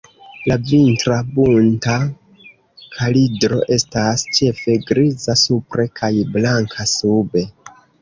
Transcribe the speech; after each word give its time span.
La 0.51 0.55
vintra 0.69 1.17
Bunta 1.35 1.97
kalidro 2.95 3.61
estas 3.77 4.27
ĉefe 4.39 4.81
griza 4.91 5.39
supre 5.45 5.91
kaj 6.03 6.15
blanka 6.37 6.93
sube. 6.99 7.51